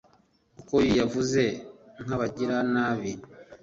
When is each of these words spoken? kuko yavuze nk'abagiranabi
kuko 0.55 0.75
yavuze 0.99 1.43
nk'abagiranabi 2.05 3.13